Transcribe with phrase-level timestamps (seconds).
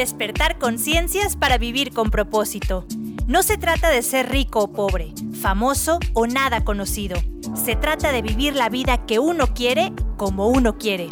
[0.00, 2.86] Despertar conciencias para vivir con propósito.
[3.26, 5.12] No se trata de ser rico o pobre,
[5.42, 7.20] famoso o nada conocido.
[7.54, 11.08] Se trata de vivir la vida que uno quiere como uno quiere.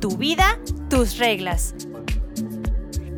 [0.00, 1.74] Tu vida, tus reglas.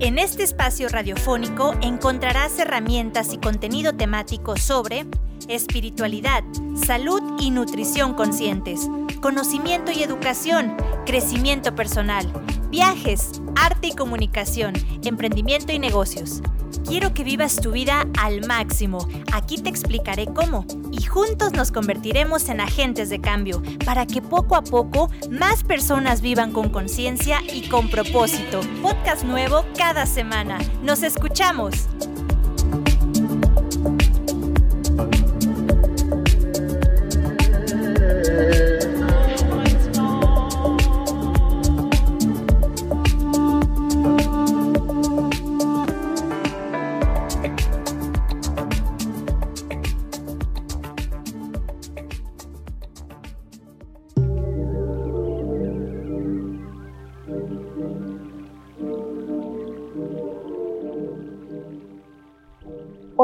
[0.01, 5.05] En este espacio radiofónico encontrarás herramientas y contenido temático sobre
[5.47, 6.43] espiritualidad,
[6.87, 8.89] salud y nutrición conscientes,
[9.21, 10.75] conocimiento y educación,
[11.05, 12.33] crecimiento personal,
[12.71, 16.43] viajes, arte y comunicación, emprendimiento y negocios.
[16.87, 19.09] Quiero que vivas tu vida al máximo.
[19.33, 20.65] Aquí te explicaré cómo.
[20.93, 26.21] Y juntos nos convertiremos en agentes de cambio para que poco a poco más personas
[26.21, 28.61] vivan con conciencia y con propósito.
[28.83, 30.59] Podcast nuevo cada semana.
[30.83, 31.89] Nos escuchamos.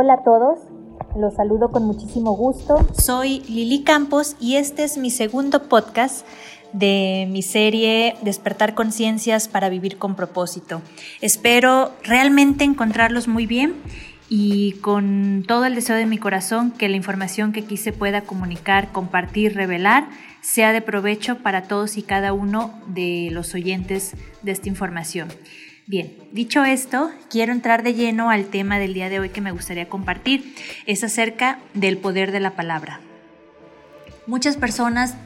[0.02, 0.58] Hola a todos,
[1.14, 2.84] los saludo con muchísimo gusto.
[2.92, 6.26] Soy Lili Campos y este es mi segundo podcast
[6.72, 10.82] de mi serie Despertar Conciencias para Vivir con propósito.
[11.20, 13.76] Espero realmente encontrarlos muy bien
[14.28, 18.90] y con todo el deseo de mi corazón que la información que quise pueda comunicar,
[18.90, 20.08] compartir, revelar
[20.40, 25.28] sea de provecho para todos y cada uno de los oyentes de esta información.
[25.92, 29.52] Bien, dicho esto, quiero entrar de lleno al tema del día de hoy que me
[29.52, 30.54] gustaría compartir.
[30.86, 33.00] Es acerca del poder de la palabra.
[34.26, 35.16] Muchas personas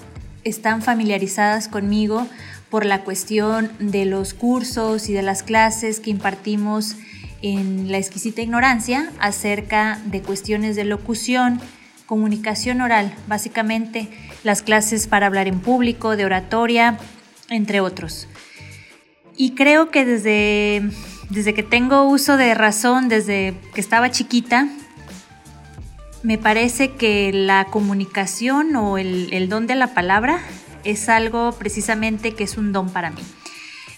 [0.42, 2.26] están familiarizadas conmigo
[2.68, 6.96] por la cuestión de los cursos y de las clases que impartimos
[7.42, 11.60] en la exquisita ignorancia acerca de cuestiones de locución,
[12.06, 14.08] comunicación oral, básicamente
[14.42, 16.98] las clases para hablar en público, de oratoria,
[17.50, 18.26] entre otros.
[19.36, 20.90] Y creo que desde,
[21.30, 24.68] desde que tengo uso de razón, desde que estaba chiquita,
[26.22, 30.40] me parece que la comunicación o el, el don de la palabra
[30.84, 33.22] es algo precisamente que es un don para mí.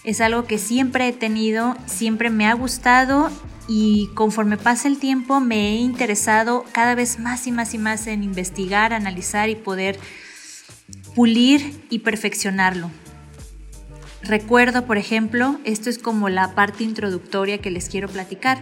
[0.03, 3.29] Es algo que siempre he tenido, siempre me ha gustado
[3.67, 8.07] y conforme pasa el tiempo me he interesado cada vez más y más y más
[8.07, 9.99] en investigar, analizar y poder
[11.15, 12.89] pulir y perfeccionarlo.
[14.21, 18.59] Recuerdo, por ejemplo, esto es como la parte introductoria que les quiero platicar.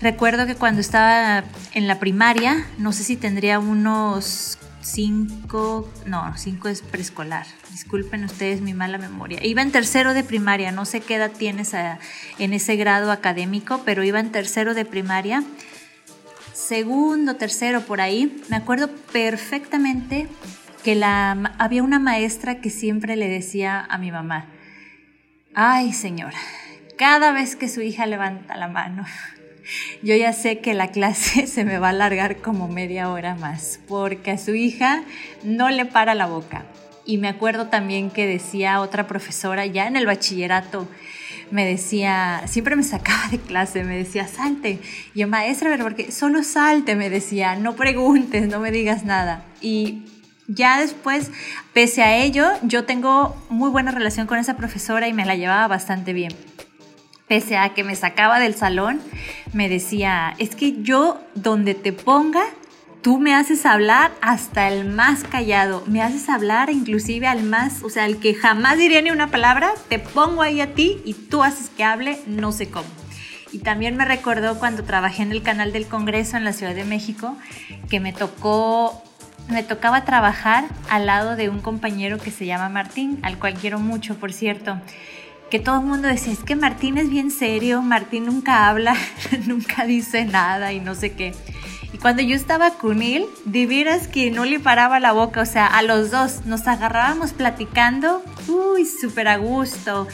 [0.00, 6.68] Recuerdo que cuando estaba en la primaria, no sé si tendría unos cinco, no, cinco
[6.68, 7.46] es preescolar.
[7.72, 9.44] Disculpen ustedes mi mala memoria.
[9.44, 11.72] Iba en tercero de primaria, no sé qué edad tienes
[12.38, 15.44] en ese grado académico, pero iba en tercero de primaria,
[16.52, 18.42] segundo, tercero por ahí.
[18.48, 20.28] Me acuerdo perfectamente
[20.82, 24.46] que había una maestra que siempre le decía a mi mamá,
[25.58, 26.36] Ay, señora,
[26.98, 29.06] cada vez que su hija levanta la mano,
[30.02, 33.80] yo ya sé que la clase se me va a alargar como media hora más,
[33.88, 35.02] porque a su hija
[35.44, 36.66] no le para la boca.
[37.06, 40.90] Y me acuerdo también que decía otra profesora ya en el bachillerato,
[41.50, 44.78] me decía, siempre me sacaba de clase, me decía, salte.
[45.14, 49.42] Yo, maestra, pero porque solo salte, me decía, no preguntes, no me digas nada.
[49.62, 50.02] Y
[50.48, 51.30] ya después,
[51.72, 55.66] pese a ello, yo tengo muy buena relación con esa profesora y me la llevaba
[55.66, 56.32] bastante bien.
[57.28, 59.00] Pese a que me sacaba del salón,
[59.52, 62.44] me decía, es que yo donde te ponga,
[63.02, 67.90] tú me haces hablar hasta el más callado, me haces hablar inclusive al más, o
[67.90, 71.42] sea, al que jamás diría ni una palabra, te pongo ahí a ti y tú
[71.42, 72.88] haces que hable, no sé cómo.
[73.52, 76.84] Y también me recordó cuando trabajé en el canal del Congreso en la Ciudad de
[76.84, 77.36] México,
[77.88, 79.02] que me tocó
[79.48, 83.78] me tocaba trabajar al lado de un compañero que se llama Martín, al cual quiero
[83.78, 84.80] mucho, por cierto,
[85.50, 88.96] que todo el mundo decía, es que Martín es bien serio, Martín nunca habla,
[89.46, 91.32] nunca dice nada y no sé qué.
[91.92, 95.66] Y cuando yo estaba con él, de que no le paraba la boca, o sea,
[95.66, 100.08] a los dos nos agarrábamos platicando, uy, súper a gusto,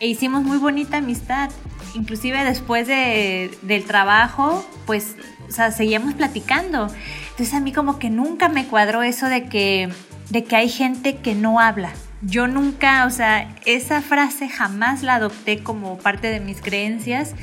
[0.00, 1.50] e hicimos muy bonita amistad.
[1.94, 5.16] Inclusive después de, del trabajo, pues,
[5.48, 6.88] o sea, seguíamos platicando.
[7.34, 9.88] Entonces a mí como que nunca me cuadró eso de que,
[10.30, 11.90] de que hay gente que no habla.
[12.22, 17.34] Yo nunca, o sea, esa frase jamás la adopté como parte de mis creencias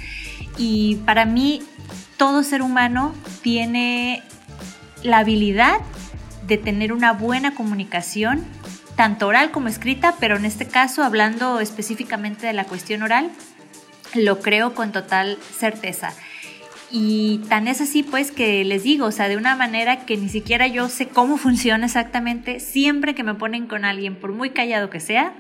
[0.58, 1.62] y para mí
[2.16, 4.24] todo ser humano tiene
[5.04, 5.82] la habilidad
[6.48, 8.46] de tener una buena comunicación,
[8.96, 13.30] tanto oral como escrita, pero en este caso hablando específicamente de la cuestión oral,
[14.14, 16.14] Lo creo con total certeza.
[16.92, 20.28] Y tan es así pues que les digo, o sea, de una manera que ni
[20.28, 24.90] siquiera yo sé cómo funciona exactamente, siempre que me ponen con alguien, por muy callado
[24.90, 25.34] que sea,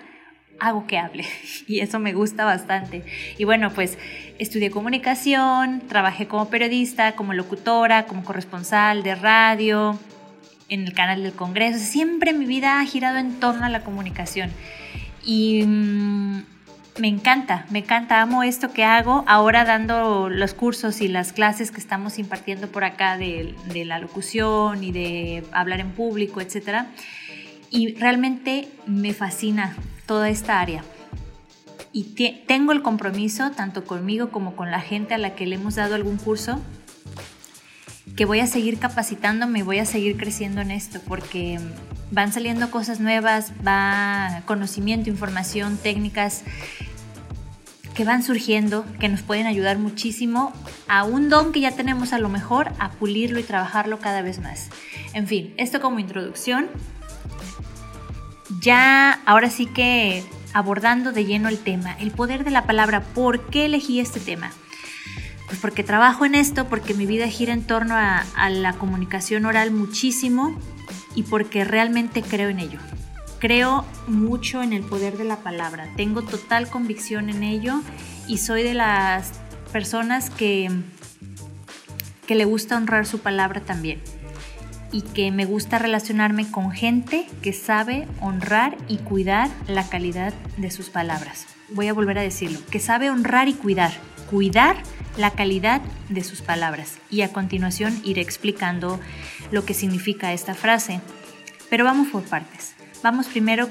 [0.62, 1.26] hago que hable.
[1.68, 3.04] Y eso me gusta bastante.
[3.38, 3.98] Y bueno, pues
[4.40, 10.00] estudié comunicación, trabajé como periodista, como locutora, como corresponsal de radio,
[10.70, 11.80] en el canal del Congreso.
[11.80, 14.52] Siempre mi vida ha girado en torno a la comunicación.
[15.26, 16.44] Y mm,
[17.00, 21.72] me encanta, me encanta, amo esto que hago, ahora dando los cursos y las clases
[21.72, 23.56] que estamos impartiendo por acá de,
[23.86, 26.86] la locución y de hablar en público, etc.
[27.70, 30.84] Y realmente me fascina toda esta área.
[31.94, 35.76] Y tengo el compromiso, tanto conmigo como con la gente a la que le hemos
[35.76, 36.62] dado algún curso,
[38.16, 41.60] que voy a seguir capacitándome y voy a seguir creciendo en esto, porque
[42.12, 46.44] van saliendo cosas nuevas, va conocimiento, información, técnicas
[47.96, 50.54] que van surgiendo, que nos pueden ayudar muchísimo
[50.88, 54.40] a un don que ya tenemos a lo mejor, a pulirlo y trabajarlo cada vez
[54.40, 54.70] más.
[55.14, 56.68] En fin, esto como introducción.
[58.62, 60.24] Ya ahora sí que
[60.54, 64.52] abordando de lleno el tema, el poder de la palabra, ¿por qué elegí este tema?
[65.52, 69.46] Pues porque trabajo en esto, porque mi vida gira en torno a, a la comunicación
[69.46, 70.58] oral muchísimo
[71.14, 72.80] y porque realmente creo en ello.
[73.38, 77.82] Creo mucho en el poder de la palabra, tengo total convicción en ello
[78.30, 79.34] y soy de las
[79.74, 80.72] personas que,
[82.28, 84.02] que le gusta honrar su palabra también
[84.94, 90.72] y que me gusta relacionarme con gente que sabe honrar y cuidar la calidad de
[90.72, 91.46] sus palabras.
[91.74, 93.92] Voy a volver a decirlo, que sabe honrar y cuidar,
[94.32, 94.78] cuidar
[95.18, 96.98] la calidad de sus palabras.
[97.12, 99.00] Y a continuación iré explicando
[99.52, 101.02] lo que significa esta frase.
[101.70, 102.74] Pero vamos por partes.
[103.04, 103.70] Vamos primero,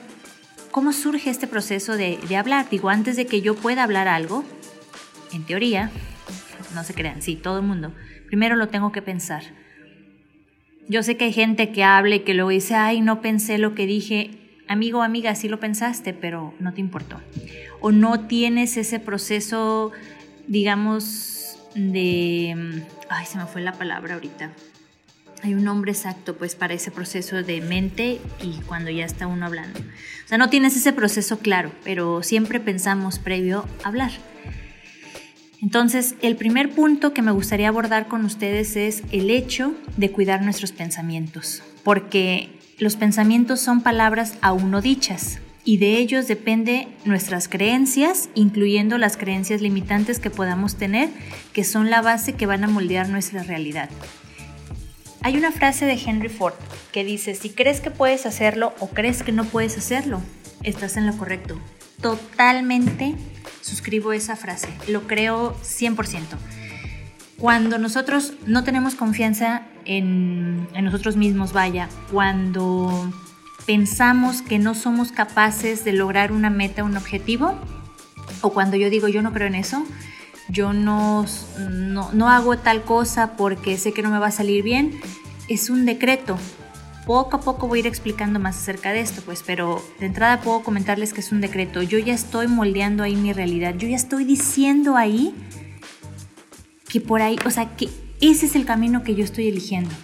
[0.71, 2.69] ¿cómo surge este proceso de, hablar?
[2.71, 4.45] Digo, antes de que yo pueda hablar algo,
[5.33, 5.91] en teoría,
[6.75, 7.93] no se crean, sí, todo el mundo,
[8.27, 9.43] primero lo tengo que pensar.
[10.89, 13.75] Yo sé que hay gente que habla y que luego dice, ay, no pensé lo
[13.75, 14.31] que dije.
[14.67, 17.21] Amigo amiga, sí lo pensaste, pero no te importó.
[17.81, 19.93] O no tienes ese proceso,
[20.51, 22.85] digamos, de...
[23.09, 24.53] Ay, se me fue la palabra ahorita
[25.43, 29.47] hay un nombre exacto pues para ese proceso de mente y cuando ya está uno
[29.47, 29.81] hablando.
[29.81, 34.11] O sea, no tienes ese proceso claro, pero siempre pensamos previo a hablar.
[35.63, 40.43] Entonces, el primer punto que me gustaría abordar con ustedes es el hecho de cuidar
[40.43, 42.49] nuestros pensamientos, porque
[42.79, 45.39] los pensamientos son palabras aún no dichas
[45.71, 51.11] y de ellos depende nuestras creencias, incluyendo las creencias limitantes que podamos tener,
[51.53, 53.89] que son la base que van a moldear nuestra realidad.
[55.23, 56.55] Hay una frase de Henry Ford
[56.91, 60.21] que dice, si crees que puedes hacerlo o crees que no puedes hacerlo,
[60.65, 61.61] estás en lo correcto.
[62.03, 63.15] Totalmente
[63.61, 66.25] suscribo esa frase, lo creo 100%.
[67.39, 73.13] Cuando nosotros no tenemos confianza en, en nosotros mismos, vaya, cuando
[73.71, 77.55] pensamos que no somos capaces de lograr una meta, un objetivo,
[78.41, 79.87] o cuando yo digo yo no creo en eso,
[80.49, 81.25] yo no,
[81.73, 84.99] no, hago tal cosa porque sé que no me va a salir bien,
[85.47, 86.37] es un decreto.
[87.07, 90.41] Poco a poco voy a ir explicando más acerca de esto, pues, pero de entrada
[90.41, 91.81] puedo comentarles que es un decreto.
[91.81, 93.77] Yo ya estoy moldeando ahí mi realidad.
[93.77, 95.33] Yo ya estoy diciendo ahí
[96.89, 97.89] que por ahí, o sea, que
[98.21, 99.95] ese es el camino que yo estoy eligiendo.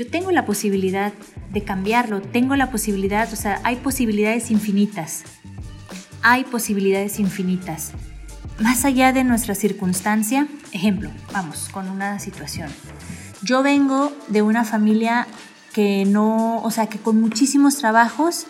[0.00, 1.12] Yo tengo la posibilidad
[1.52, 5.24] de cambiarlo, tengo la posibilidad, o sea, hay posibilidades infinitas.
[6.22, 7.92] Hay posibilidades infinitas
[8.60, 12.70] más allá de nuestra circunstancia, ejemplo, vamos, con una situación.
[13.42, 15.26] Yo vengo de una familia
[15.74, 18.46] que no, o sea, que con muchísimos trabajos,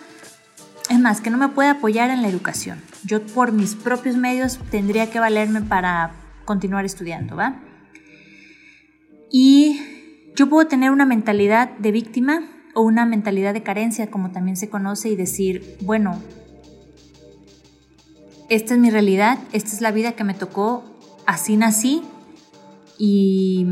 [0.88, 2.80] es más, que no me puede apoyar en la educación.
[3.04, 6.12] Yo por mis propios medios tendría que valerme para
[6.44, 7.60] continuar estudiando, ¿va?
[9.30, 9.80] Y
[10.40, 14.70] yo puedo tener una mentalidad de víctima o una mentalidad de carencia, como también se
[14.70, 16.18] conoce, y decir, bueno,
[18.48, 20.82] esta es mi realidad, esta es la vida que me tocó,
[21.26, 22.00] así nací
[22.96, 23.66] y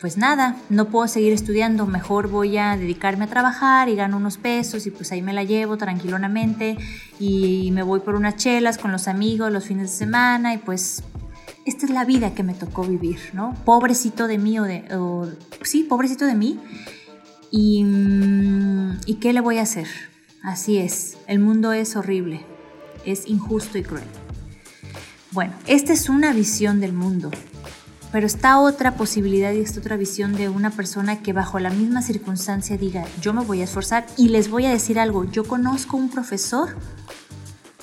[0.00, 4.38] pues nada, no puedo seguir estudiando, mejor voy a dedicarme a trabajar y gano unos
[4.38, 6.76] pesos y pues ahí me la llevo tranquilonamente
[7.18, 11.02] y me voy por unas chelas con los amigos los fines de semana y pues
[11.64, 13.54] esta es la vida que me tocó vivir, ¿no?
[13.64, 14.84] Pobrecito de mí o de...
[15.62, 16.60] sí, pobrecito de mí.
[17.50, 17.84] Y,
[19.06, 19.86] ¿Y qué le voy a hacer?
[20.42, 22.44] Así es, el mundo es horrible
[23.04, 24.04] es injusto y cruel.
[25.30, 27.30] Bueno, esta es una visión del mundo,
[28.12, 32.02] pero está otra posibilidad y esta otra visión de una persona que bajo la misma
[32.02, 35.96] circunstancia diga, yo me voy a esforzar y les voy a decir algo, yo conozco
[35.96, 36.76] un profesor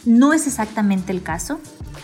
[0.06, 1.60] No es exactamente el caso,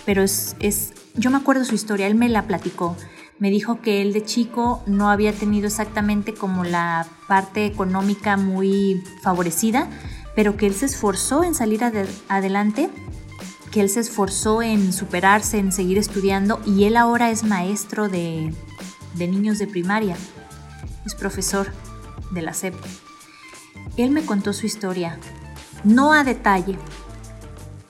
[0.06, 2.96] pero es, es, yo me acuerdo su historia, él me la platicó.
[3.40, 9.04] Me dijo que él de chico no había tenido exactamente como la parte económica muy
[9.22, 9.88] favorecida,
[10.36, 11.84] pero que él se esforzó en salir
[12.30, 12.90] adelante,
[13.72, 18.54] que él se esforzó en superarse, en seguir estudiando y él ahora es maestro de,
[19.16, 20.16] de niños de primaria,
[21.06, 21.72] es profesor
[22.32, 22.76] de la SEP.
[23.98, 25.20] Él me contó su historia,
[25.84, 26.78] no a detalle,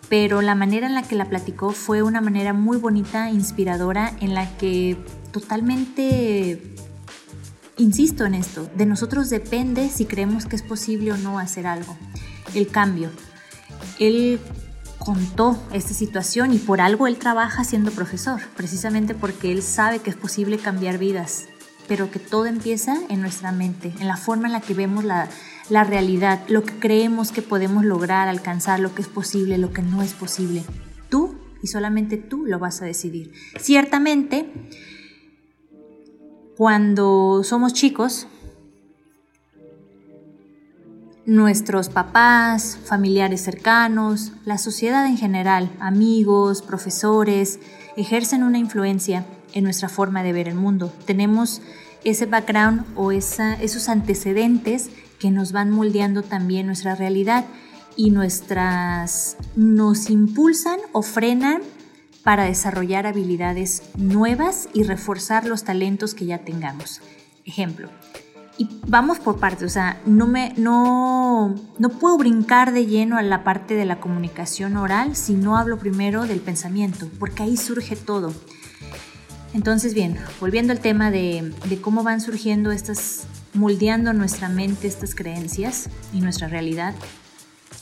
[0.09, 4.33] pero la manera en la que la platicó fue una manera muy bonita, inspiradora, en
[4.33, 4.97] la que
[5.31, 6.75] totalmente,
[7.77, 11.97] insisto en esto, de nosotros depende si creemos que es posible o no hacer algo,
[12.53, 13.09] el cambio.
[13.99, 14.39] Él
[14.97, 20.09] contó esta situación y por algo él trabaja siendo profesor, precisamente porque él sabe que
[20.09, 21.45] es posible cambiar vidas,
[21.87, 25.27] pero que todo empieza en nuestra mente, en la forma en la que vemos la,
[25.69, 29.81] la realidad, lo que creemos que podemos lograr, alcanzar, lo que es posible, lo que
[29.81, 30.63] no es posible.
[31.09, 33.33] Tú y solamente tú lo vas a decidir.
[33.59, 34.51] Ciertamente,
[36.55, 38.27] cuando somos chicos,
[41.25, 47.59] nuestros papás, familiares cercanos, la sociedad en general, amigos, profesores,
[47.97, 50.93] ejercen una influencia en nuestra forma de ver el mundo.
[51.05, 51.61] Tenemos
[52.05, 57.45] ese background o esos antecedentes que nos van moldeando también nuestra realidad
[57.95, 61.61] y nuestras nos impulsan o frenan
[62.23, 67.01] para desarrollar habilidades nuevas y reforzar los talentos que ya tengamos.
[67.45, 67.89] Ejemplo,
[68.57, 73.21] y vamos por partes, o sea, no, me, no, no puedo brincar de lleno a
[73.21, 77.95] la parte de la comunicación oral si no hablo primero del pensamiento, porque ahí surge
[77.95, 78.33] todo.
[79.53, 85.15] Entonces, bien, volviendo al tema de, de cómo van surgiendo estas moldeando nuestra mente estas
[85.15, 86.95] creencias y nuestra realidad.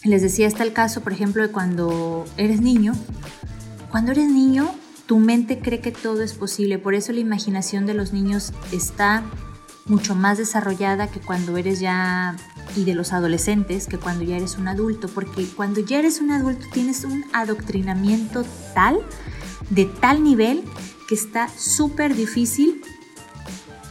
[0.04, 2.94] Les decía, está el caso, por ejemplo, de cuando eres niño.
[3.92, 4.74] Cuando eres niño,
[5.06, 9.24] tu mente cree que todo es posible, por eso la imaginación de los niños está
[9.86, 12.36] mucho más desarrollada que cuando eres ya
[12.76, 16.32] y de los adolescentes que cuando ya eres un adulto, porque cuando ya eres un
[16.32, 19.00] adulto tienes un adoctrinamiento tal,
[19.70, 20.64] de tal nivel,
[21.08, 22.82] que está súper difícil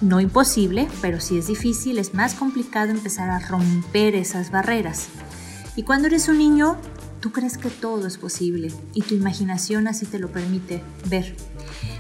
[0.01, 5.09] no imposible, pero si es difícil, es más complicado empezar a romper esas barreras.
[5.77, 6.77] Y cuando eres un niño,
[7.21, 11.35] tú crees que todo es posible y tu imaginación así te lo permite ver.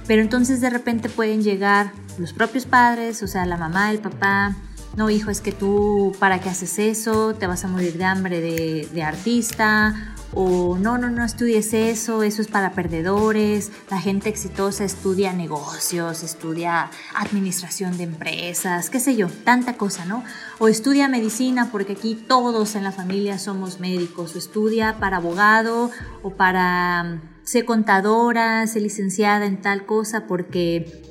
[0.07, 4.55] Pero entonces de repente pueden llegar los propios padres, o sea, la mamá, el papá,
[4.97, 7.35] no hijo, es que tú, ¿para qué haces eso?
[7.35, 12.43] Te vas a morir de hambre de, artista o no, no, no estudies eso, eso
[12.43, 19.29] es para perdedores, la gente exitosa estudia negocios, estudia administración de empresas, qué sé yo,
[19.29, 20.25] tanta cosa, ¿no?
[20.59, 25.91] O estudia medicina porque aquí todos en la familia somos médicos, o estudia para abogado
[26.23, 31.03] o para mm, ser contadora, ser licenciada en tal cosa porque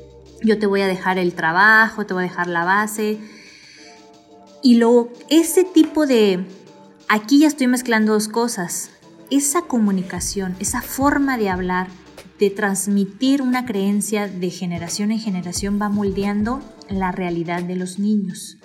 [0.43, 3.19] yo te voy a dejar el trabajo, te voy a dejar la base.
[4.61, 6.45] Y luego, ese tipo de...
[7.09, 8.92] Aquí ya estoy mezclando dos cosas
[9.35, 11.87] esa comunicación, esa forma de hablar,
[12.39, 18.57] de transmitir una creencia de generación en generación va moldeando la realidad de los niños,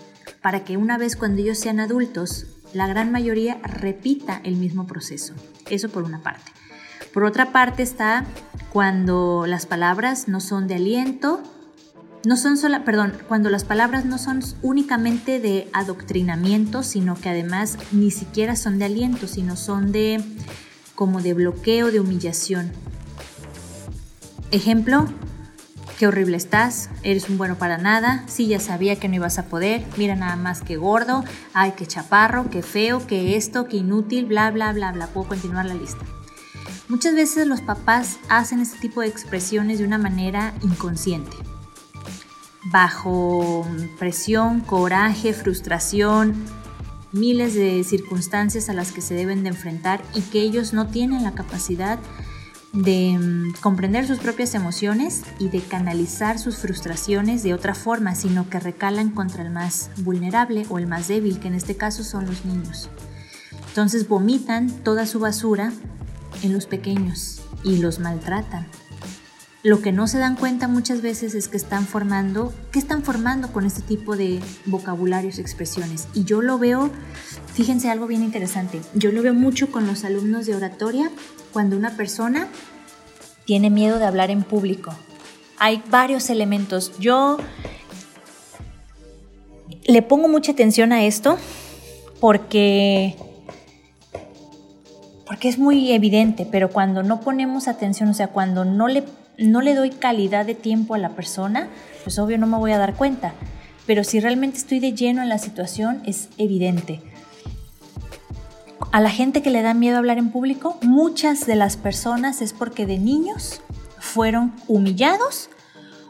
[0.42, 5.34] para que una vez cuando ellos sean adultos, la gran mayoría repita el mismo proceso.
[5.70, 6.52] Eso por una parte.
[7.14, 8.26] Por otra parte está
[8.70, 11.42] cuando las palabras no son de aliento,
[12.24, 17.78] no son solo, perdón, cuando las palabras no son únicamente de adoctrinamiento, sino que además
[17.92, 20.22] ni siquiera son de aliento, sino son de
[20.94, 22.72] como de bloqueo, de humillación.
[24.50, 25.06] Ejemplo,
[25.98, 29.46] qué horrible estás, eres un bueno para nada, sí ya sabía que no ibas a
[29.46, 34.26] poder, mira nada más que gordo, ay qué chaparro, qué feo, qué esto, qué inútil,
[34.26, 36.04] bla bla bla bla, puedo continuar la lista.
[36.88, 41.47] Muchas veces los papás hacen este tipo de expresiones de una manera inconsciente
[42.70, 43.66] bajo
[43.98, 46.34] presión, coraje, frustración,
[47.12, 51.24] miles de circunstancias a las que se deben de enfrentar y que ellos no tienen
[51.24, 51.98] la capacidad
[52.72, 58.48] de mm, comprender sus propias emociones y de canalizar sus frustraciones de otra forma, sino
[58.50, 62.26] que recalan contra el más vulnerable o el más débil, que en este caso son
[62.26, 62.90] los niños.
[63.68, 65.72] Entonces vomitan toda su basura
[66.42, 68.66] en los pequeños y los maltratan.
[69.64, 73.52] Lo que no se dan cuenta muchas veces es que están formando, ¿qué están formando
[73.52, 76.06] con este tipo de vocabularios, expresiones?
[76.14, 76.90] Y yo lo veo,
[77.54, 81.10] fíjense algo bien interesante, yo lo veo mucho con los alumnos de oratoria
[81.52, 82.48] cuando una persona
[83.46, 84.94] tiene miedo de hablar en público.
[85.58, 86.92] Hay varios elementos.
[87.00, 87.38] Yo
[89.86, 91.36] le pongo mucha atención a esto
[92.20, 93.16] porque
[95.26, 99.04] porque es muy evidente, pero cuando no ponemos atención, o sea, cuando no le,
[99.38, 101.68] no le doy calidad de tiempo a la persona,
[102.04, 103.32] pues obvio no me voy a dar cuenta.
[103.86, 107.00] Pero si realmente estoy de lleno en la situación, es evidente.
[108.92, 112.52] A la gente que le da miedo hablar en público, muchas de las personas es
[112.52, 113.60] porque de niños
[113.98, 115.50] fueron humillados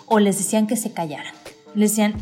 [0.07, 1.35] o les decían que se callaran.
[1.75, 2.15] Les decían,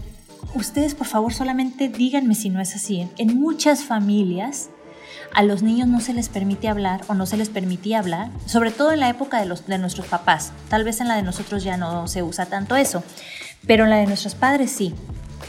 [0.55, 3.09] ustedes por favor solamente díganme si no es así.
[3.17, 4.71] En muchas familias
[5.37, 8.71] a los niños no se les permite hablar o no se les permitía hablar, sobre
[8.71, 10.51] todo en la época de, nuestros papás.
[10.71, 13.05] Tal vez en la de nosotros ya no se usa tanto eso,
[13.67, 14.95] pero en la de nuestros padres sí.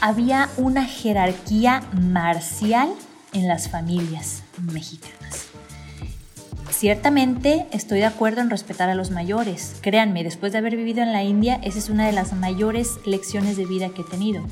[0.02, 2.90] Había una jerarquía marcial
[3.32, 5.46] en las familias mexicanas.
[6.70, 9.76] Ciertamente estoy de acuerdo en respetar a los mayores.
[9.80, 13.56] Créanme, después de haber vivido en la India, esa es una de las mayores lecciones
[13.56, 14.42] de vida que he tenido.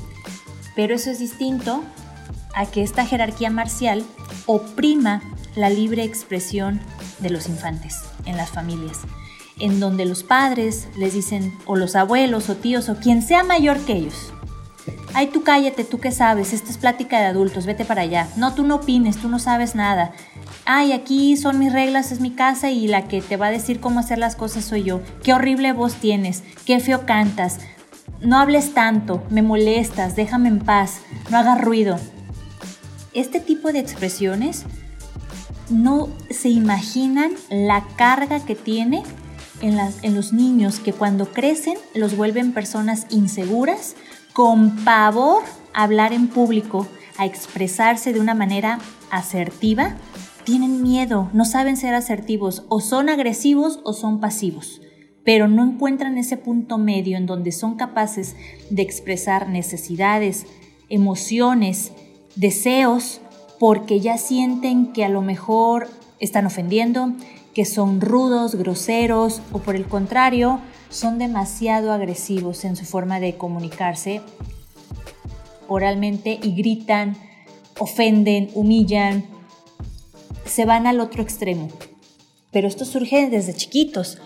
[0.75, 1.83] Pero eso es distinto
[2.57, 4.03] a que esta jerarquía marcial
[4.47, 5.21] oprima
[5.55, 6.81] la libre expresión
[7.19, 9.01] de los infantes en las familias,
[9.59, 13.77] en donde los padres les dicen, o los abuelos o tíos o quien sea mayor
[13.85, 14.33] que ellos,
[15.13, 18.55] ay tú cállate, tú qué sabes, esta es plática de adultos, vete para allá, no,
[18.55, 20.13] tú no opines, tú no sabes nada,
[20.65, 23.79] ay, aquí son mis reglas, es mi casa y la que te va a decir
[23.79, 27.59] cómo hacer las cosas soy yo, qué horrible voz tienes, qué feo cantas,
[28.19, 31.99] no hables tanto, me molestas, déjame en paz, no hagas ruido
[33.13, 34.65] este tipo de expresiones
[35.69, 39.03] no se imaginan la carga que tiene
[39.61, 43.95] en, en, los niños que cuando crecen los vuelven personas inseguras,
[44.33, 46.87] con pavor a hablar en público,
[47.17, 49.95] a expresarse de una manera asertiva,
[50.43, 54.81] tienen miedo, no saben ser asertivos, o son agresivos o son pasivos,
[55.25, 58.37] pero no encuentran ese punto medio en donde son capaces
[58.69, 60.45] de expresar necesidades,
[60.87, 61.91] emociones,
[62.37, 63.21] deseos
[63.59, 67.13] porque ya sienten que a lo mejor están ofendiendo,
[67.53, 73.35] que son rudos, groseros o por el contrario, son demasiado agresivos en su forma de
[73.35, 74.21] comunicarse
[75.67, 77.17] oralmente y gritan,
[77.77, 79.25] ofenden, humillan,
[80.45, 81.69] se van al otro extremo.
[82.51, 84.17] Pero esto surge desde chiquitos.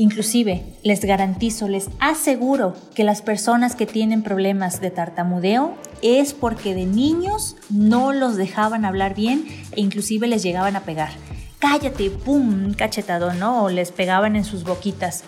[0.00, 6.74] Inclusive, les garantizo, les aseguro que las personas que tienen problemas de tartamudeo es porque
[6.74, 11.10] de niños no los dejaban hablar bien e inclusive les llegaban a pegar.
[11.58, 13.64] Cállate, pum, cachetado, ¿no?
[13.64, 15.22] O les pegaban en sus boquitas.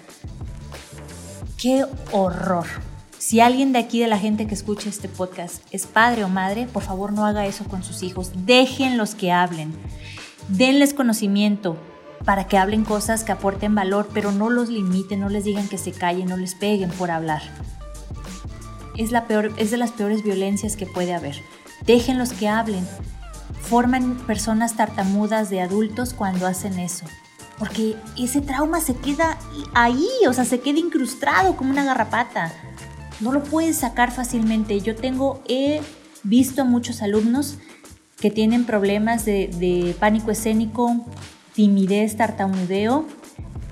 [1.59, 2.65] ¡Qué horror!
[3.19, 6.67] Si alguien de aquí, de la gente que escucha este podcast, es padre o madre,
[6.67, 8.31] por favor no haga eso con sus hijos.
[8.47, 9.75] Déjenlos que hablen.
[10.49, 11.77] Denles conocimiento,
[12.25, 15.79] para que hablen cosas que aporten valor, pero no los limiten, no les digan que
[15.79, 17.43] se callen, no les peguen por hablar.
[18.97, 21.37] Es, la peor, es de las peores violencias que puede haber.
[21.87, 22.87] Déjenlos que hablen.
[23.61, 27.07] Forman personas tartamudas de adultos cuando hacen eso.
[27.59, 29.39] Porque ese trauma se queda
[29.75, 32.53] ahí, o sea, se queda incrustado como una garrapata.
[33.21, 34.81] No lo puedes sacar fácilmente.
[34.81, 35.81] Yo tengo, he
[36.23, 37.59] visto a muchos alumnos
[38.21, 41.05] que tienen problemas de, de pánico escénico,
[41.55, 43.07] timidez, tartamudeo.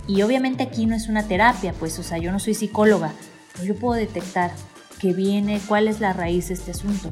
[0.07, 3.13] Y obviamente aquí no es una terapia, pues, o sea, yo no soy psicóloga,
[3.53, 4.51] pero yo puedo detectar
[4.99, 7.11] que viene, cuál es la raíz de este asunto.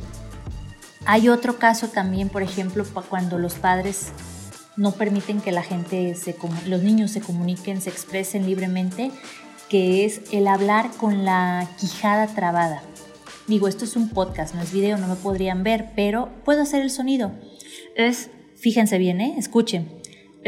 [1.07, 4.09] Hay otro caso también, por ejemplo, cuando los padres
[4.77, 9.11] no permiten que la gente, se, los niños se comuniquen, se expresen libremente,
[9.69, 12.83] que es el hablar con la quijada trabada.
[13.47, 16.83] Digo, esto es un podcast, no es video, no me podrían ver, pero puedo hacer
[16.83, 17.33] el sonido.
[17.97, 19.35] Es, fíjense bien, ¿eh?
[19.39, 19.98] escuchen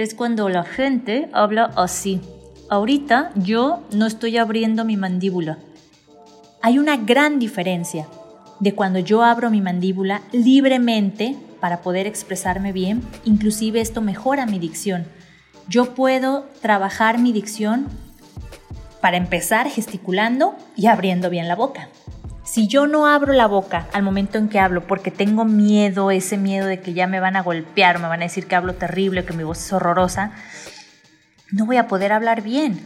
[0.00, 2.20] es cuando la gente habla así.
[2.68, 5.58] Ahorita yo no estoy abriendo mi mandíbula.
[6.62, 8.06] Hay una gran diferencia
[8.60, 14.58] de cuando yo abro mi mandíbula libremente para poder expresarme bien, inclusive esto mejora mi
[14.58, 15.06] dicción.
[15.68, 17.88] Yo puedo trabajar mi dicción
[19.00, 21.88] para empezar gesticulando y abriendo bien la boca.
[22.50, 26.36] Si yo no abro la boca al momento en que hablo porque tengo miedo, ese
[26.36, 29.24] miedo de que ya me van a golpear me van a decir que hablo terrible,
[29.24, 30.32] que mi voz es horrorosa,
[31.52, 32.80] no voy a poder hablar bien.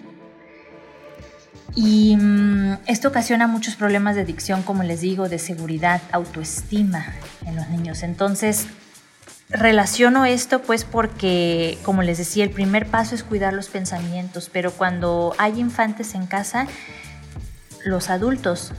[1.74, 7.06] Y mm, esto ocasiona muchos problemas de dicción, como les digo, de seguridad, autoestima
[7.46, 8.02] en los niños.
[8.02, 8.66] Entonces,
[9.48, 14.72] relaciono esto pues porque, como les decía, el primer paso es cuidar los pensamientos, pero
[14.72, 16.66] cuando hay infantes en casa,
[17.86, 18.74] los adultos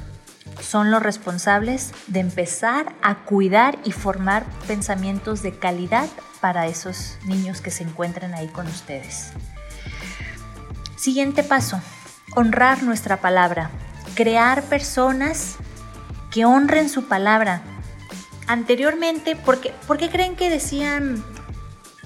[0.59, 6.07] son los responsables de empezar a cuidar y formar pensamientos de calidad
[6.41, 9.31] para esos niños que se encuentran ahí con ustedes.
[10.95, 11.79] Siguiente paso,
[12.35, 13.69] honrar nuestra palabra,
[14.15, 15.55] crear personas
[16.31, 17.61] que honren su palabra.
[18.47, 19.73] Anteriormente, ¿por qué,
[20.09, 21.23] creen que decían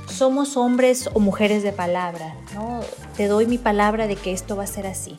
[0.07, 2.81] somos hombres o mujeres de palabra, ¿no?
[3.15, 5.17] Te doy mi palabra de que esto va a ser así.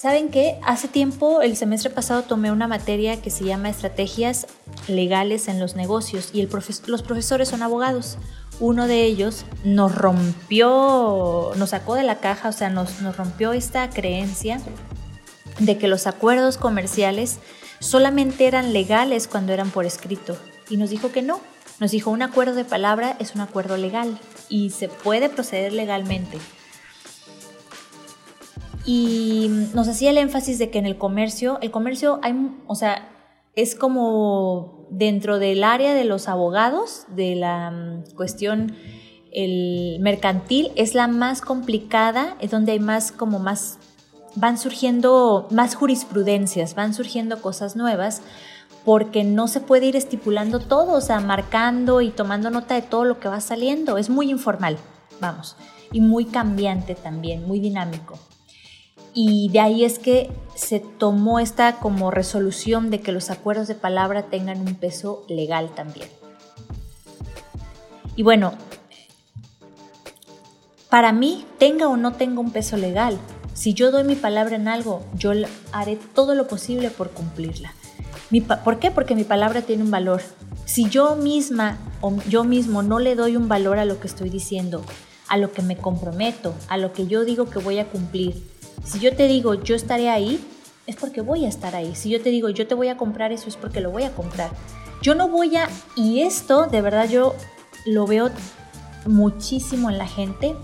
[0.00, 0.58] ¿Saben qué?
[0.64, 4.46] Hace tiempo, el semestre pasado, tomé una materia que se llama Estrategias
[4.88, 6.48] Legales en los Negocios y
[6.86, 8.16] los profesores son abogados.
[8.60, 13.52] Uno de ellos nos rompió, nos sacó de la caja, o sea, nos, nos rompió
[13.52, 14.58] esta creencia
[15.58, 17.38] de que los acuerdos comerciales
[17.78, 20.34] solamente eran legales cuando eran por escrito
[20.70, 21.42] y nos dijo que no.
[21.78, 26.38] Nos dijo un acuerdo de palabra es un acuerdo legal y se puede proceder legalmente
[28.86, 32.34] y nos hacía el énfasis de que en el comercio, el comercio hay,
[32.66, 33.08] o sea,
[33.54, 38.74] es como dentro del área de los abogados, de la mm, cuestión
[39.32, 43.78] el mercantil, es la más complicada, es donde hay más como más,
[44.34, 48.22] van surgiendo más jurisprudencias, van surgiendo cosas nuevas,
[48.84, 53.04] porque no se puede ir estipulando todo, o sea, marcando y tomando nota de todo
[53.04, 54.78] lo que va saliendo, es muy informal,
[55.20, 55.56] vamos,
[55.92, 58.18] y muy cambiante también, muy dinámico.
[59.14, 63.74] Y de ahí es que se tomó esta como resolución de que los acuerdos de
[63.74, 66.08] palabra tengan un peso legal también.
[68.16, 68.52] Y bueno,
[70.88, 73.18] para mí, tenga o no tenga un peso legal,
[73.54, 75.32] si yo doy mi palabra en algo, yo
[75.72, 77.74] haré todo lo posible por cumplirla.
[78.64, 78.90] ¿Por qué?
[78.90, 80.22] Porque mi palabra tiene un valor.
[80.64, 84.30] Si yo misma o yo mismo no le doy un valor a lo que estoy
[84.30, 84.82] diciendo,
[85.28, 88.42] a lo que me comprometo, a lo que yo digo que voy a cumplir,
[88.84, 90.44] si yo te digo yo estaré ahí,
[90.86, 91.94] es porque voy a estar ahí.
[91.94, 94.12] Si yo te digo yo te voy a comprar eso, es porque lo voy a
[94.12, 94.50] comprar.
[95.02, 97.34] Yo no voy a, y esto de verdad yo
[97.86, 98.30] lo veo
[99.06, 100.54] muchísimo en la gente,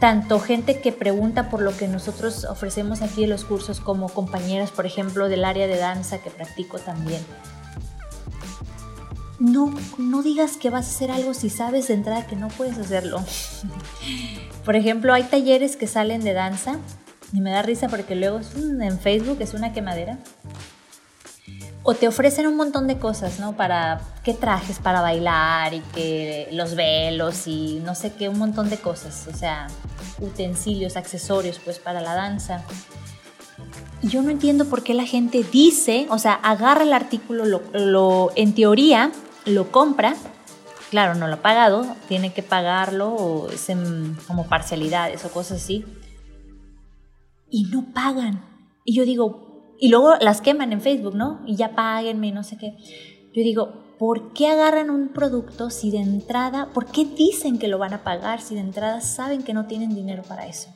[0.00, 4.70] tanto gente que pregunta por lo que nosotros ofrecemos aquí en los cursos como compañeras,
[4.70, 7.24] por ejemplo, del área de danza que practico también.
[9.42, 12.78] No, no digas que vas a hacer algo si sabes de entrada que no puedes
[12.78, 13.24] hacerlo.
[14.64, 16.78] Por ejemplo, hay talleres que salen de danza
[17.32, 20.20] y me da risa porque luego en Facebook es una quemadera.
[21.82, 23.56] O te ofrecen un montón de cosas, ¿no?
[23.56, 28.70] Para qué trajes para bailar y que los velos y no sé qué, un montón
[28.70, 29.26] de cosas.
[29.26, 29.66] O sea,
[30.20, 32.62] utensilios, accesorios, pues para la danza.
[34.02, 38.54] Yo no entiendo por qué la gente dice, o sea, agarra el artículo, lo en
[38.54, 39.10] teoría
[39.46, 40.14] lo compra
[40.92, 43.66] claro, no lo ha pagado, tiene que pagarlo o es
[44.26, 45.86] como parcialidades o cosas así.
[47.48, 48.44] Y no pagan.
[48.84, 51.40] Y yo digo, y luego las queman en Facebook, ¿no?
[51.46, 52.76] Y ya páguenme y no sé qué.
[53.32, 57.78] Yo digo, ¿por qué agarran un producto si de entrada, por qué dicen que lo
[57.78, 60.68] van a pagar si de entrada saben que no tienen dinero para eso?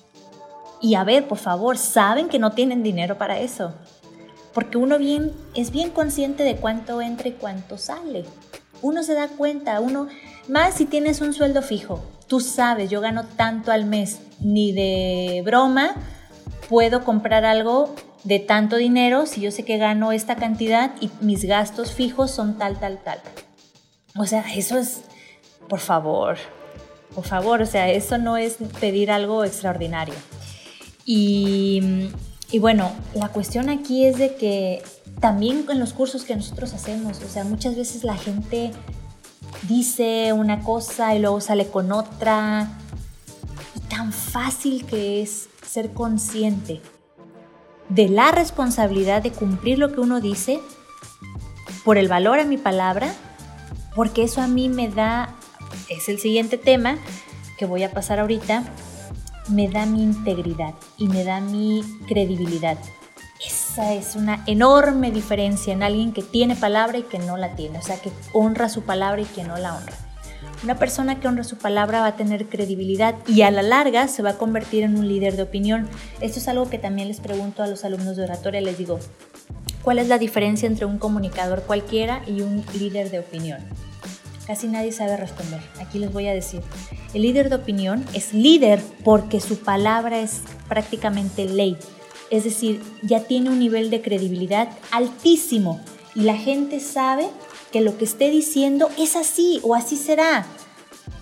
[0.80, 3.74] Y a ver, por favor, saben que no tienen dinero para eso.
[4.56, 8.24] Porque uno bien, es bien consciente de cuánto entra y cuánto sale.
[8.80, 10.08] Uno se da cuenta, uno,
[10.48, 15.42] más si tienes un sueldo fijo, tú sabes, yo gano tanto al mes, ni de
[15.44, 15.94] broma
[16.70, 21.44] puedo comprar algo de tanto dinero si yo sé que gano esta cantidad y mis
[21.44, 23.20] gastos fijos son tal, tal, tal.
[24.16, 25.02] O sea, eso es,
[25.68, 26.38] por favor,
[27.14, 30.14] por favor, o sea, eso no es pedir algo extraordinario.
[31.04, 32.08] Y,
[32.50, 34.82] y bueno, la cuestión aquí es de que
[35.20, 38.70] también en los cursos que nosotros hacemos, o sea, muchas veces la gente
[39.62, 42.68] dice una cosa y luego sale con otra.
[43.74, 46.80] Y tan fácil que es ser consciente
[47.88, 50.60] de la responsabilidad de cumplir lo que uno dice
[51.84, 53.12] por el valor a mi palabra,
[53.94, 55.34] porque eso a mí me da,
[55.88, 56.98] es el siguiente tema
[57.58, 58.64] que voy a pasar ahorita,
[59.48, 62.78] me da mi integridad y me da mi credibilidad
[63.82, 67.82] es una enorme diferencia en alguien que tiene palabra y que no la tiene, o
[67.82, 69.92] sea, que honra su palabra y que no la honra.
[70.62, 74.22] Una persona que honra su palabra va a tener credibilidad y a la larga se
[74.22, 75.88] va a convertir en un líder de opinión.
[76.20, 78.98] Esto es algo que también les pregunto a los alumnos de oratoria, les digo,
[79.82, 83.58] ¿cuál es la diferencia entre un comunicador cualquiera y un líder de opinión?
[84.46, 85.60] Casi nadie sabe responder.
[85.80, 86.60] Aquí les voy a decir.
[87.14, 91.76] El líder de opinión es líder porque su palabra es prácticamente ley
[92.30, 95.80] es decir, ya tiene un nivel de credibilidad altísimo
[96.14, 97.26] y la gente sabe
[97.72, 100.46] que lo que esté diciendo es así o así será.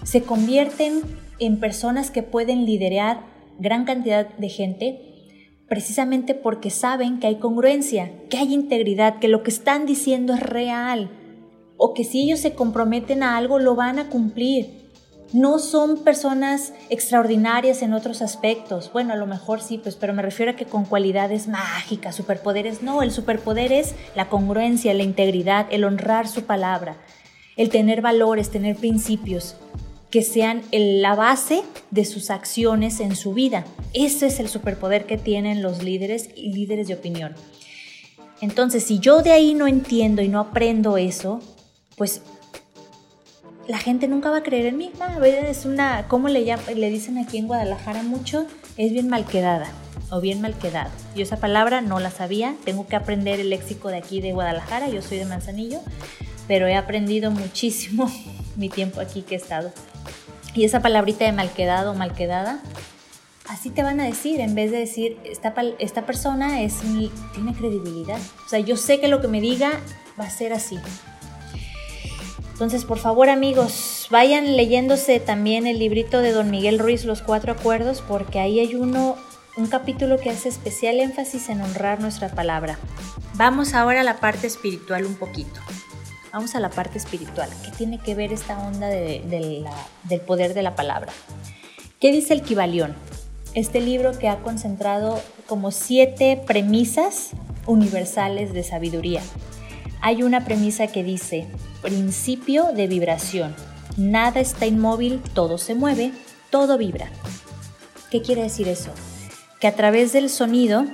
[0.05, 1.03] Se convierten
[1.39, 3.21] en personas que pueden liderar
[3.59, 5.01] gran cantidad de gente
[5.69, 10.41] precisamente porque saben que hay congruencia, que hay integridad, que lo que están diciendo es
[10.41, 11.11] real
[11.77, 14.85] o que si ellos se comprometen a algo lo van a cumplir
[15.35, 18.93] no son personas extraordinarias en otros aspectos.
[18.93, 22.83] Bueno, a lo mejor sí, pues, pero me refiero a que con cualidades mágicas, superpoderes.
[22.83, 26.99] No, el superpoder es la congruencia, la integridad, el honrar su palabra,
[27.57, 29.57] el tener valores, tener principios.
[30.13, 33.65] que sean la base de sus acciones en su vida.
[33.93, 37.35] Ese es el superpoder que tienen los líderes y líderes de opinión.
[38.41, 41.41] Entonces, si yo de ahí no entiendo y no aprendo eso,
[41.97, 42.23] pues
[43.67, 44.93] la gente nunca va a creer en mí.
[45.01, 48.47] A veces es una, ¿cómo le, le dicen aquí en Guadalajara mucho?
[48.77, 49.71] Es bien mal quedada
[50.11, 50.91] o bien mal quedado.
[51.15, 54.89] Yo esa palabra no la sabía, tengo que aprender el léxico de aquí de Guadalajara,
[54.89, 55.81] yo soy de Manzanillo,
[56.47, 58.11] pero he aprendido muchísimo
[58.57, 59.73] mi tiempo aquí que he estado.
[60.55, 62.61] Y esa palabrita de mal quedado o mal quedada,
[63.49, 67.55] así te van a decir, en vez de decir, esta, esta persona es mi, tiene
[67.55, 68.19] credibilidad.
[68.47, 69.81] O sea, yo sé que lo que me diga
[70.19, 70.79] va a ser así.
[72.55, 77.51] Entonces, por favor, amigos, vayan leyéndose también el librito de Don Miguel Ruiz, Los Cuatro
[77.51, 79.17] Acuerdos, porque ahí hay uno,
[79.57, 82.79] un capítulo que hace especial énfasis en honrar nuestra palabra.
[83.35, 85.59] Vamos ahora a la parte espiritual un poquito.
[86.33, 87.51] Vamos a la parte espiritual.
[87.65, 91.13] ¿Qué tiene que ver esta onda del poder de la palabra?
[91.99, 92.95] ¿Qué dice el Kibalión?
[93.55, 97.31] Este libro que ha concentrado como siete premisas
[97.67, 99.23] universales de sabiduría.
[100.01, 101.49] Hay una premisa que dice,
[101.85, 103.55] principio de vibración.
[103.99, 106.13] Nada está inmóvil, todo se mueve,
[106.51, 107.11] todo vibra.
[108.11, 108.91] ¿Qué quiere decir eso?
[109.61, 110.87] Que a través del sonido,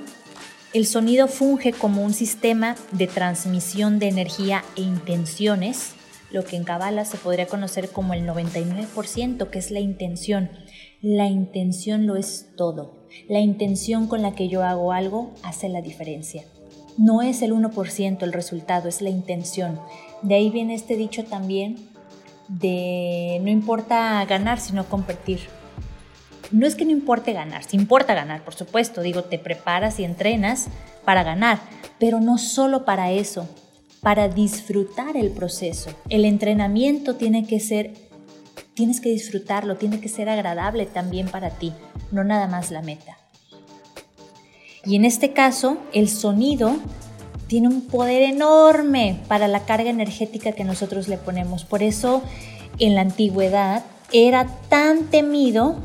[0.73, 5.93] el sonido funge como un sistema de transmisión de energía e intenciones,
[6.29, 10.49] lo que en Kabbalah se podría conocer como el 99%, que es la intención.
[11.01, 13.07] La intención lo es todo.
[13.29, 16.43] La intención con la que yo hago algo hace la diferencia.
[16.97, 19.79] No es el 1% el resultado, es la intención.
[20.21, 21.77] De ahí viene este dicho también
[22.47, 25.39] de no importa ganar, sino competir.
[26.51, 29.01] No es que no importe ganar, sí importa ganar, por supuesto.
[29.01, 30.67] Digo, te preparas y entrenas
[31.05, 31.59] para ganar,
[31.97, 33.47] pero no solo para eso,
[34.01, 35.91] para disfrutar el proceso.
[36.09, 37.93] El entrenamiento tiene que ser,
[38.73, 41.71] tienes que disfrutarlo, tiene que ser agradable también para ti,
[42.11, 43.17] no nada más la meta.
[44.83, 46.75] Y en este caso, el sonido
[47.51, 51.65] tiene un poder enorme para la carga energética que nosotros le ponemos.
[51.65, 52.21] Por eso,
[52.79, 53.83] en la antigüedad
[54.13, 55.75] era tan temido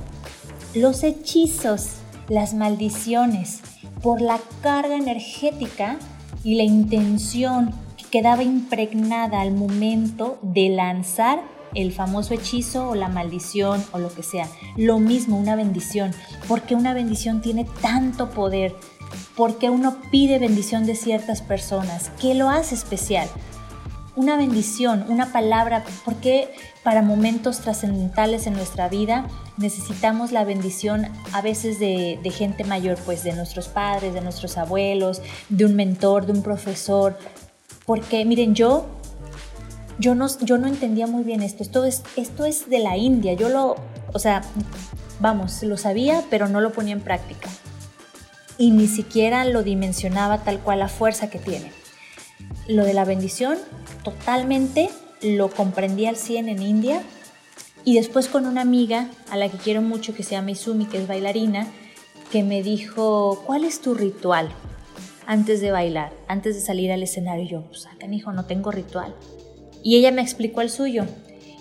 [0.77, 1.89] los hechizos,
[2.29, 3.63] las maldiciones,
[4.01, 5.97] por la carga energética
[6.45, 11.43] y la intención que quedaba impregnada al momento de lanzar
[11.75, 14.49] el famoso hechizo o la maldición o lo que sea.
[14.77, 16.13] Lo mismo una bendición,
[16.47, 18.77] porque una bendición tiene tanto poder,
[19.37, 23.29] porque uno pide bendición de ciertas personas, ¿qué lo hace especial?
[24.17, 26.49] Una bendición, una palabra, porque
[26.83, 32.97] para momentos trascendentales en nuestra vida necesitamos la bendición a veces de, de, gente mayor,
[33.05, 35.21] pues de nuestros padres, de nuestros abuelos,
[35.51, 37.19] de un mentor, de un profesor.
[37.85, 38.87] Porque miren, yo
[39.99, 41.63] yo no, yo no entendía muy bien esto.
[41.63, 43.33] Esto es, esto es de la India.
[43.35, 43.77] Yo lo,
[44.13, 44.43] o sea,
[45.21, 47.49] vamos, lo sabía, pero no lo ponía en práctica.
[48.59, 51.71] Y ni siquiera lo dimensionaba tal cual la fuerza que tiene.
[52.69, 53.59] Lo de la bendición,
[54.03, 54.91] totalmente
[55.23, 57.03] lo comprendí al 100 en India.
[57.85, 60.99] Y después con una amiga a la que quiero mucho, que se llama Izumi, que
[60.99, 61.67] es bailarina,
[62.33, 64.49] que me dijo, ¿cuál es tu ritual
[65.27, 67.45] antes de bailar, antes de salir al escenario?
[67.45, 69.15] Y yo, pues acá, hijo, no tengo ritual
[69.87, 71.05] y ella me explicó el suyo.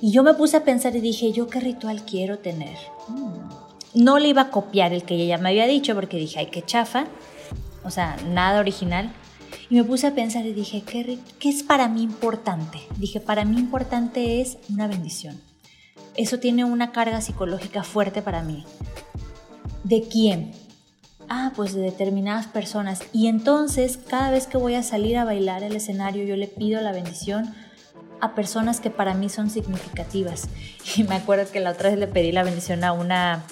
[0.02, 2.76] Y yo me puse a pensar y dije, ¿yo qué ritual quiero tener?
[3.08, 3.65] Mm.
[3.96, 6.62] No le iba a copiar el que ella me había dicho porque dije, ay, qué
[6.62, 7.06] chafa.
[7.84, 9.12] O sea, nada original.
[9.70, 12.80] Y me puse a pensar y dije, ¿qué, ¿qué es para mí importante?
[12.98, 15.40] Dije, para mí importante es una bendición.
[16.16, 18.64] Eso tiene una carga psicológica fuerte para mí.
[19.84, 20.52] ¿De quién?
[21.30, 23.02] Ah, pues de determinadas personas.
[23.12, 26.82] Y entonces, cada vez que voy a salir a bailar el escenario, yo le pido
[26.82, 27.54] la bendición
[28.22, 30.48] a personas que para mí son significativas.
[30.96, 33.44] Y me acuerdo que la otra vez le pedí la bendición a una,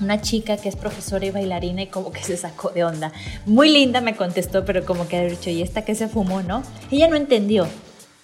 [0.00, 3.12] una chica que es profesora y bailarina y como que se sacó de onda.
[3.46, 6.62] Muy linda me contestó, pero como que ha dicho, ¿y esta que se fumó, no?
[6.90, 7.66] Ella no entendió,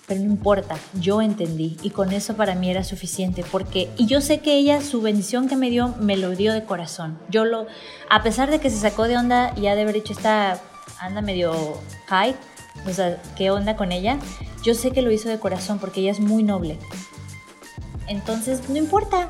[0.07, 4.21] pero no importa, yo entendí y con eso para mí era suficiente porque y yo
[4.21, 7.19] sé que ella su bendición que me dio me lo dio de corazón.
[7.29, 7.67] Yo lo
[8.09, 10.61] a pesar de que se sacó de onda y ha de haber dicho esta
[11.01, 12.37] anda medio high,
[12.87, 14.19] o sea, ¿qué onda con ella?
[14.63, 16.79] Yo sé que lo hizo de corazón porque ella es muy noble.
[18.09, 19.29] Entonces, no importa,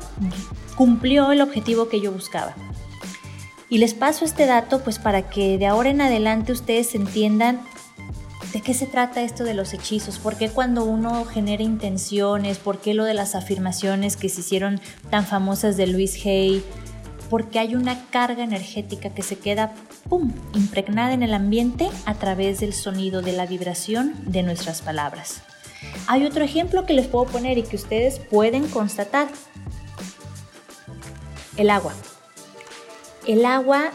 [0.75, 2.55] cumplió el objetivo que yo buscaba.
[3.69, 7.61] Y les paso este dato pues para que de ahora en adelante ustedes entiendan
[8.53, 12.79] de qué se trata esto de los hechizos, por qué cuando uno genera intenciones, por
[12.79, 16.63] qué lo de las afirmaciones que se hicieron tan famosas de Luis Hay,
[17.29, 19.73] porque hay una carga energética que se queda
[20.07, 20.31] ¡pum!
[20.53, 25.41] impregnada en el ambiente a través del sonido de la vibración de nuestras palabras.
[26.07, 29.27] Hay otro ejemplo que les puedo poner y que ustedes pueden constatar.
[31.57, 31.93] el agua.
[33.25, 33.91] El agua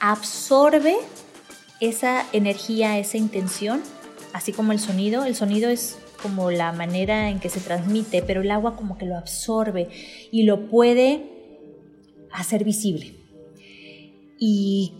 [0.00, 0.96] absorbe
[1.80, 3.82] esa energía, esa intención,
[4.32, 5.24] así como el sonido.
[5.24, 9.06] El sonido es como la manera en que se transmite, pero el agua como que
[9.06, 9.88] lo absorbe
[10.32, 11.22] y lo puede
[12.32, 13.14] hacer visible.
[14.38, 14.94] Y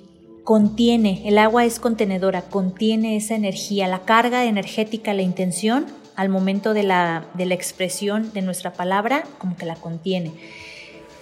[0.44, 5.86] contiene, el agua es contenedora, contiene esa energía, la carga energética, la intención
[6.18, 10.32] al momento de la, de la expresión de nuestra palabra, como que la contiene.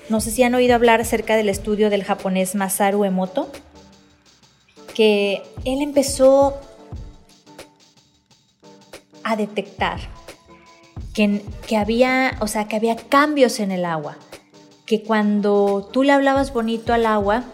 [0.09, 3.53] No sé si han oído hablar acerca del estudio del japonés Masaru Emoto,
[4.95, 6.59] que él empezó
[9.23, 10.01] a detectar
[11.13, 14.17] que, que, había, o sea, que había cambios en el agua,
[14.87, 17.45] que cuando tú le hablabas bonito al agua,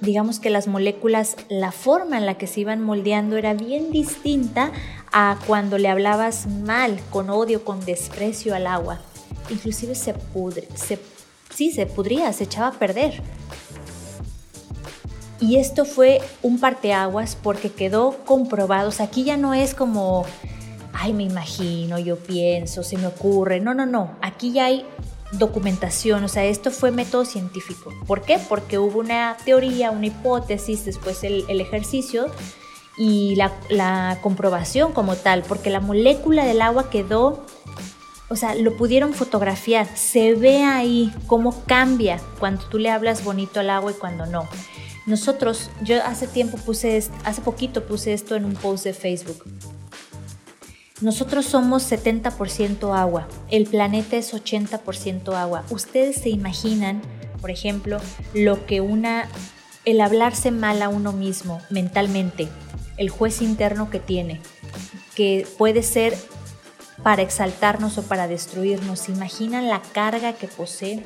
[0.00, 4.70] digamos que las moléculas, la forma en la que se iban moldeando era bien distinta
[5.12, 9.00] a cuando le hablabas mal, con odio, con desprecio al agua.
[9.50, 10.98] Inclusive se pudre, se,
[11.54, 13.22] sí, se pudría, se echaba a perder.
[15.40, 18.90] Y esto fue un parteaguas porque quedó comprobado.
[18.90, 20.24] O sea, aquí ya no es como,
[20.92, 23.58] ay, me imagino, yo pienso, se me ocurre.
[23.58, 24.16] No, no, no.
[24.22, 24.86] Aquí ya hay
[25.32, 27.90] documentación, o sea, esto fue método científico.
[28.06, 28.38] ¿Por qué?
[28.48, 32.30] Porque hubo una teoría, una hipótesis, después el, ejercicio
[32.96, 37.44] y la, comprobación como tal, porque la molécula del agua quedó,
[38.28, 43.60] o sea, lo pudieron fotografiar, se ve ahí cómo cambia cuando tú le hablas bonito
[43.60, 44.46] al agua y cuando no.
[45.06, 49.44] Nosotros, yo hace tiempo puse, hace poquito puse esto en un post de Facebook.
[51.00, 55.64] Nosotros somos 70% agua, el planeta es 80% agua.
[55.70, 57.02] Ustedes se imaginan,
[57.40, 57.98] por ejemplo,
[58.34, 59.26] lo que una,
[59.84, 62.48] el hablarse mal a uno mismo mentalmente,
[62.96, 64.40] el juez interno que tiene,
[65.14, 66.16] que puede ser
[67.02, 69.00] para exaltarnos o para destruirnos.
[69.00, 71.02] ¿Se imaginan la carga que posee?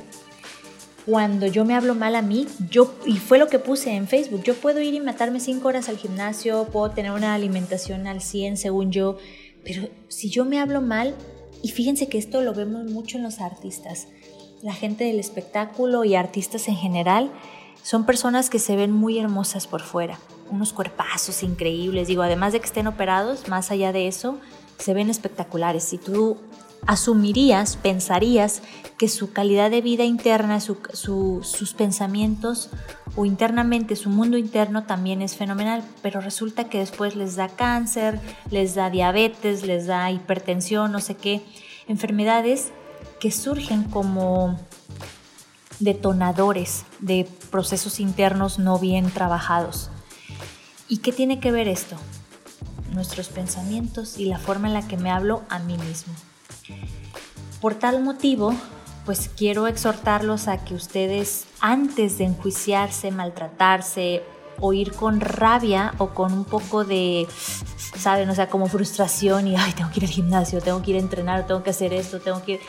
[1.06, 4.42] Cuando yo me hablo mal a mí, yo, y fue lo que puse en Facebook,
[4.42, 8.56] yo puedo ir y matarme 5 horas al gimnasio, puedo tener una alimentación al 100
[8.56, 9.16] según yo,
[9.62, 11.14] pero si yo me hablo mal,
[11.62, 14.08] y fíjense que esto lo vemos mucho en los artistas,
[14.62, 17.30] la gente del espectáculo y artistas en general,
[17.84, 20.18] son personas que se ven muy hermosas por fuera,
[20.50, 24.38] unos cuerpazos increíbles, digo, además de que estén operados, más allá de eso,
[24.78, 25.84] se ven espectaculares.
[25.84, 26.38] Si tú
[26.86, 28.62] asumirías, pensarías
[28.98, 32.70] que su calidad de vida interna, sus pensamientos
[33.16, 38.20] o internamente su mundo interno también es fenomenal, pero resulta que después les da cáncer,
[38.50, 41.42] les da diabetes, les da hipertensión, no sé qué,
[41.88, 42.72] enfermedades
[43.20, 44.58] que surgen como
[45.80, 49.90] detonadores de procesos internos no bien trabajados.
[50.88, 51.96] ¿Y qué tiene que ver esto?
[52.92, 56.14] Nuestros pensamientos y la forma en la que me hablo a mí mismo.
[57.60, 58.54] Por tal motivo,
[59.04, 64.22] pues quiero exhortarlos a que ustedes antes de enjuiciarse, maltratarse
[64.60, 67.26] o ir con rabia o con un poco de,
[67.98, 70.96] saben, o sea, como frustración y, ay, tengo que ir al gimnasio, tengo que ir
[70.96, 72.60] a entrenar, tengo que hacer esto, tengo que ir,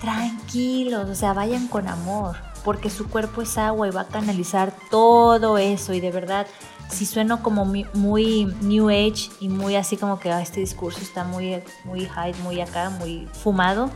[0.00, 4.74] tranquilos, o sea, vayan con amor, porque su cuerpo es agua y va a canalizar
[4.90, 6.46] todo eso y de verdad,
[6.90, 11.62] si sueno como muy, new age y muy así como que este discurso está muy,
[11.84, 13.90] muy high, muy acá, muy fumado,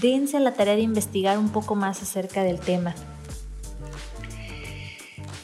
[0.00, 2.94] dense a la tarea de investigar un poco más acerca del tema.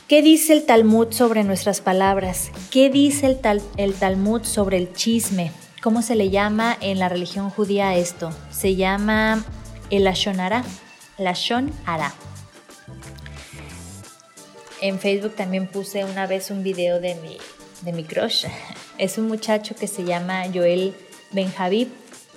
[0.08, 2.50] ¿Qué dice el Talmud sobre nuestras palabras?
[2.70, 5.50] ¿Qué dice el, el Talmud sobre el chisme?
[5.82, 8.30] ¿Cómo se le llama en la religión judía esto?
[8.50, 9.44] Se llama
[9.90, 10.04] el.
[11.18, 12.12] Lashon Hara.
[14.80, 17.38] En Facebook también puse una vez un video de mi,
[17.82, 18.46] de mi crush.
[18.98, 20.94] Es un muchacho que se llama Joel
[21.32, 21.88] Benjavib.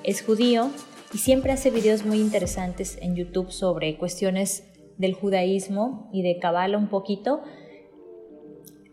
[0.03, 0.71] Es judío
[1.13, 4.63] y siempre hace videos muy interesantes en YouTube sobre cuestiones
[4.97, 7.41] del judaísmo y de Kabbalah un poquito,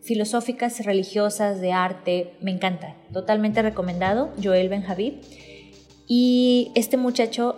[0.02, 5.20] filosóficas, religiosas, de arte, me encanta, totalmente recomendado, Joel Benjavib.
[6.06, 7.56] Y este muchacho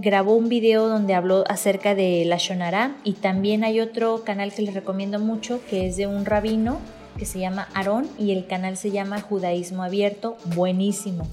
[0.00, 4.62] grabó un video donde habló acerca de la Shonara y también hay otro canal que
[4.62, 6.78] les recomiendo mucho que es de un rabino
[7.18, 11.26] que se llama Aarón y el canal se llama Judaísmo Abierto, buenísimo.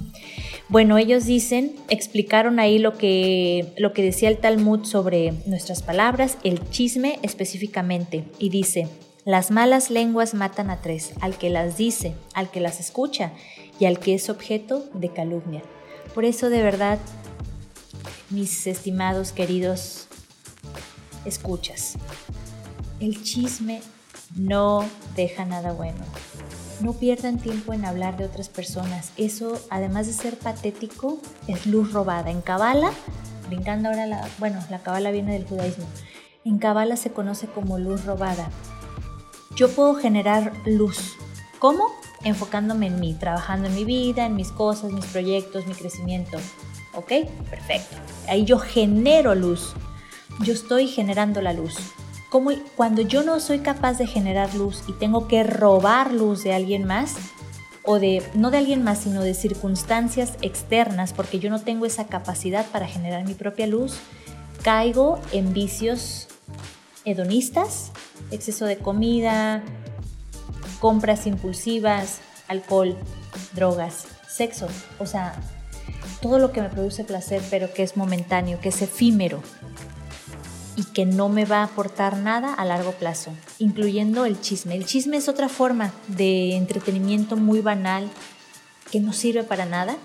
[0.68, 6.40] Bueno, ellos dicen, explicaron ahí lo que, lo que decía el Talmud sobre nuestras palabras,
[6.44, 8.88] el chisme específicamente, y dice,
[9.26, 13.32] las malas lenguas matan a tres, al que las dice, al que las escucha
[13.80, 15.62] y al que es objeto de calumnia.
[16.16, 16.98] Por eso de verdad,
[18.30, 20.08] mis estimados queridos
[21.26, 21.96] escuchas,
[23.00, 23.82] el chisme
[24.36, 26.04] no deja nada bueno.
[26.82, 29.12] No pierdan tiempo en hablar de otras personas.
[29.16, 32.32] Eso, además de ser patético, es luz robada.
[32.32, 32.92] En Kabbalah,
[33.48, 35.86] brincando ahora la, bueno, la Kabbalah viene del judaísmo.
[36.44, 38.50] en Kabbalah se conoce como luz robada.
[39.56, 41.14] Yo puedo generar luz.
[41.60, 41.86] ¿Cómo?
[42.24, 46.38] Enfocándome en mí, trabajando en mi vida, en mis cosas, mis proyectos, mi crecimiento.
[46.96, 47.12] ¿Ok?
[47.50, 47.96] Perfecto.
[48.28, 49.74] Ahí yo genero luz.
[50.42, 51.76] Yo estoy generando la luz.
[52.30, 56.54] Como cuando yo no soy capaz de generar luz y tengo que robar luz de
[56.54, 57.16] alguien más,
[57.86, 62.08] o de, no de alguien más, sino de circunstancias externas, porque yo no tengo esa
[62.08, 63.98] capacidad para generar mi propia luz,
[64.64, 66.28] caigo en vicios
[67.06, 67.92] hedonistas,
[68.32, 69.64] exceso de comida,
[70.80, 72.98] compras impulsivas, alcohol,
[73.54, 74.68] drogas, sexo,
[75.00, 75.36] o sea,
[76.22, 79.42] todo lo que me produce placer, pero que es momentáneo, que es efímero
[80.76, 84.76] y que no me va a aportar nada a largo plazo, incluyendo el chisme.
[84.76, 88.10] El chisme es otra forma de entretenimiento muy banal
[88.92, 89.98] que no sirve para nada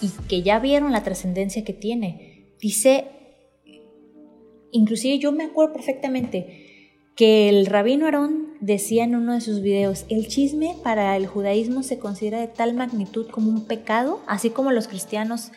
[0.00, 2.54] y que ya vieron la trascendencia que tiene.
[2.60, 3.06] Dice,
[4.72, 6.67] inclusive yo me acuerdo perfectamente
[7.18, 11.82] que el rabino Aarón decía en uno de sus videos, el chisme para el judaísmo
[11.82, 15.50] se considera de tal magnitud como un pecado, así como los cristianos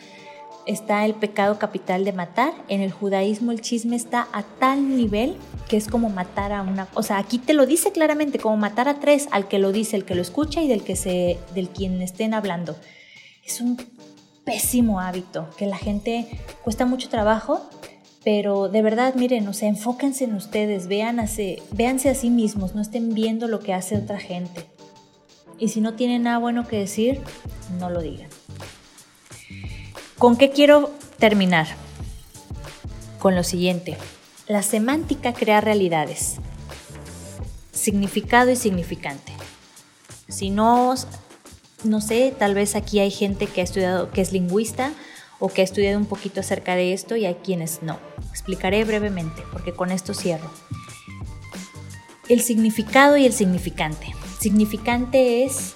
[0.66, 5.38] está el pecado capital de matar, en el judaísmo el chisme está a tal nivel
[5.70, 8.89] que es como matar a una, o sea, aquí te lo dice claramente, como matar
[8.89, 11.70] a tres, al que lo dice, el que lo escucha y del que se del
[11.70, 12.76] quien estén hablando.
[13.45, 13.78] Es un
[14.45, 16.28] pésimo hábito que la gente
[16.64, 17.70] cuesta mucho trabajo,
[18.24, 22.82] pero de verdad, miren, o sea, enfóquense en ustedes, véanse, véanse a sí mismos, no
[22.82, 24.66] estén viendo lo que hace otra gente.
[25.58, 27.22] Y si no tienen nada bueno que decir,
[27.80, 28.30] no lo digan.
[30.18, 31.68] ¿Con qué quiero terminar?
[33.20, 33.98] Con lo siguiente.
[34.48, 36.36] La semántica crea realidades.
[37.72, 39.32] Significado y significante.
[40.28, 40.94] Si no,
[41.84, 44.92] no sé, tal vez aquí hay gente que ha estudiado, que es lingüista
[45.42, 48.00] o que ha estudiado un poquito acerca de esto y hay quienes no.
[48.30, 50.50] Explicaré brevemente porque con esto cierro.
[52.30, 54.16] El significado y el significante.
[54.39, 55.76] Significante es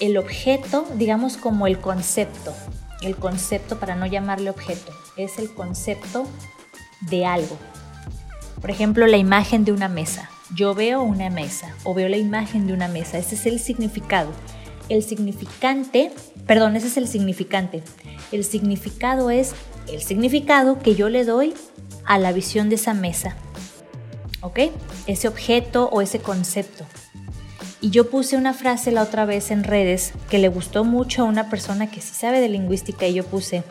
[0.00, 2.52] el objeto, digamos como el concepto,
[3.02, 6.26] el concepto, para no llamarle objeto, es el concepto
[7.02, 7.56] de algo.
[8.60, 10.30] Por ejemplo, la imagen de una mesa.
[10.54, 13.18] Yo veo una mesa o veo la imagen de una mesa.
[13.18, 14.30] Ese es el significado.
[14.88, 16.12] El significante,
[16.46, 17.82] perdón, ese es el significante.
[18.30, 19.54] El significado es
[19.88, 21.54] el significado que yo le doy
[22.04, 23.36] a la visión de esa mesa.
[24.40, 24.58] ¿Ok?
[25.06, 26.84] Ese objeto o ese concepto.
[27.80, 31.26] Y yo puse una frase la otra vez en redes que le gustó mucho a
[31.26, 33.64] una persona que sí sabe de lingüística y yo puse,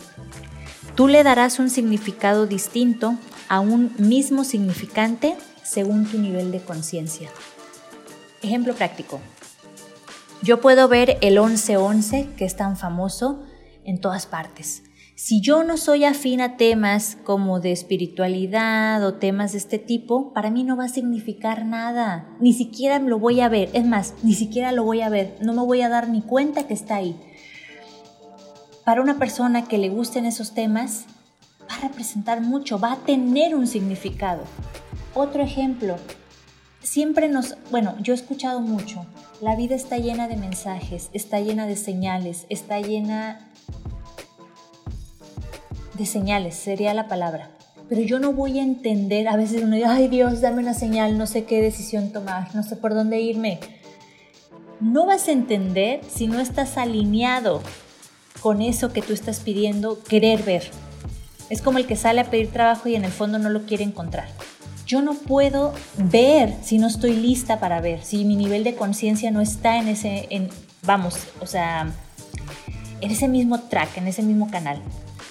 [0.96, 3.16] tú le darás un significado distinto
[3.48, 7.30] a un mismo significante según tu nivel de conciencia.
[8.42, 9.22] Ejemplo práctico.
[10.44, 13.44] Yo puedo ver el 1111, que es tan famoso
[13.84, 14.82] en todas partes.
[15.14, 20.34] Si yo no soy afín a temas como de espiritualidad o temas de este tipo,
[20.34, 22.28] para mí no va a significar nada.
[22.40, 23.70] Ni siquiera lo voy a ver.
[23.74, 25.38] Es más, ni siquiera lo voy a ver.
[25.42, 27.16] No me voy a dar ni cuenta que está ahí.
[28.84, 31.06] Para una persona que le gusten esos temas,
[31.70, 34.42] va a representar mucho, va a tener un significado.
[35.14, 35.98] Otro ejemplo,
[36.82, 39.06] siempre nos, bueno, yo he escuchado mucho,
[39.42, 43.50] la vida está llena de mensajes, está llena de señales, está llena
[45.96, 47.50] de señales, sería la palabra.
[47.90, 51.18] Pero yo no voy a entender, a veces uno dice, ay Dios, dame una señal,
[51.18, 53.60] no sé qué decisión tomar, no sé por dónde irme.
[54.80, 57.62] No vas a entender si no estás alineado
[58.42, 60.70] con eso que tú estás pidiendo, querer ver.
[61.50, 63.84] Es como el que sale a pedir trabajo y en el fondo no lo quiere
[63.84, 64.30] encontrar.
[64.92, 69.32] Yo no puedo ver si no estoy lista para ver, si mi nivel de conciencia
[69.32, 70.50] no está en ese, en,
[70.84, 71.94] vamos, o sea,
[73.00, 74.82] en ese mismo track, en ese mismo canal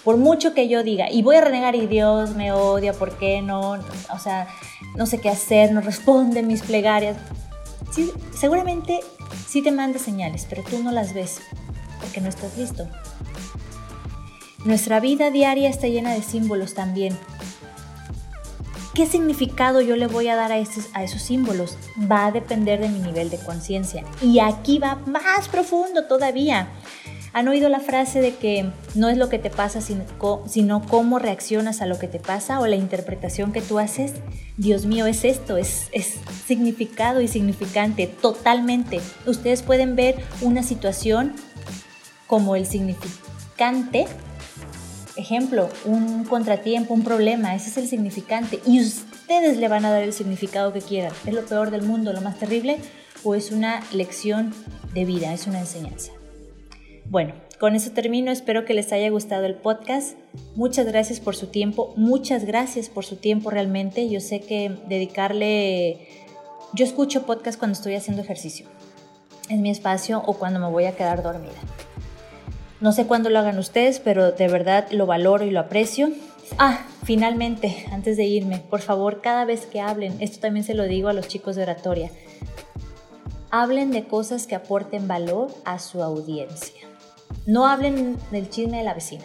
[0.03, 3.43] por mucho que yo diga, y voy a renegar y Dios me odia, ¿por qué
[3.43, 3.73] no?
[3.73, 4.49] O sea,
[4.97, 7.19] no sé qué hacer, no responde mis plegarias.
[7.93, 9.01] Sí, seguramente
[9.47, 11.43] sí te manda señales, pero tú no las ves
[12.01, 12.89] porque no estás listo.
[14.65, 17.15] Nuestra vida diaria está llena de símbolos también.
[18.95, 21.77] ¿Qué significado yo le voy a dar a, estos, a esos símbolos?
[22.11, 24.05] Va a depender de mi nivel de conciencia.
[24.21, 26.69] Y aquí va más profundo todavía.
[27.33, 31.81] ¿Han oído la frase de que no es lo que te pasa, sino cómo reaccionas
[31.81, 34.15] a lo que te pasa o la interpretación que tú haces?
[34.57, 39.01] Dios mío, es esto, es, es significado y significante, totalmente.
[39.27, 41.35] Ustedes pueden ver una situación
[42.27, 44.09] como el significante
[45.21, 48.61] ejemplo, un contratiempo, un problema, ese es el significante.
[48.67, 51.13] Y ustedes le van a dar el significado que quieran.
[51.27, 52.79] ¿Es lo peor del mundo, lo más terrible?
[53.23, 54.53] ¿O es una lección
[54.95, 56.13] de vida, es una enseñanza?
[57.07, 60.17] Bueno, con eso termino, espero que les haya gustado el podcast.
[60.55, 64.09] Muchas gracias por su tiempo, muchas gracias por su tiempo realmente.
[64.09, 66.09] Yo sé que dedicarle...
[66.73, 68.67] Yo escucho podcast cuando estoy haciendo ejercicio
[69.49, 71.59] en mi espacio o cuando me voy a quedar dormida.
[72.81, 76.11] No sé cuándo lo hagan ustedes, pero de verdad lo valoro y lo aprecio.
[76.59, 80.85] Ah, finalmente, antes de irme, por favor, cada vez que hablen, esto también se lo
[80.85, 82.11] digo a los chicos de oratoria,
[83.51, 86.87] hablen de cosas que aporten valor a su audiencia.
[87.47, 89.25] No hablen del chisme de la vecina,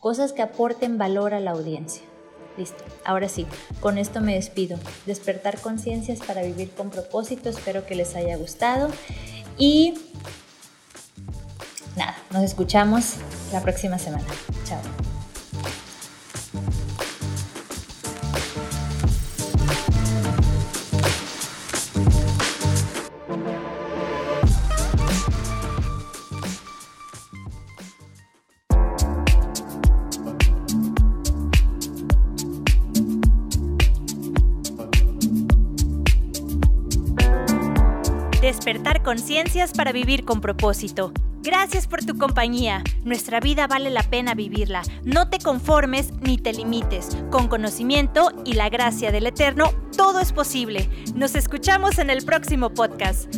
[0.00, 2.02] cosas que aporten valor a la audiencia.
[2.56, 3.46] Listo, ahora sí,
[3.80, 4.78] con esto me despido.
[5.04, 8.88] Despertar conciencias para vivir con propósito, espero que les haya gustado
[9.58, 9.94] y
[12.36, 13.14] nos escuchamos
[13.50, 14.24] la próxima semana.
[14.64, 14.80] Chao.
[38.42, 41.12] Despertar conciencias para vivir con propósito.
[41.46, 42.82] Gracias por tu compañía.
[43.04, 44.82] Nuestra vida vale la pena vivirla.
[45.04, 47.16] No te conformes ni te limites.
[47.30, 50.90] Con conocimiento y la gracia del Eterno, todo es posible.
[51.14, 53.32] Nos escuchamos en el próximo podcast.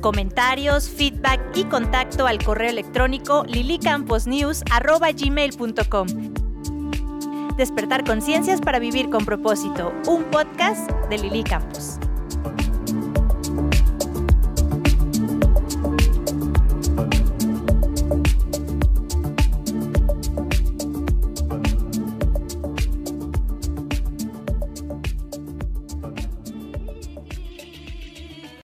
[0.00, 6.06] Comentarios, feedback y contacto al correo electrónico lilicamposnews.gmail.com
[7.56, 9.92] Despertar conciencias para vivir con propósito.
[10.06, 11.98] Un podcast de Lili Campos.